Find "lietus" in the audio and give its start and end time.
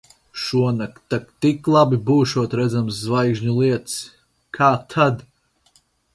3.59-4.01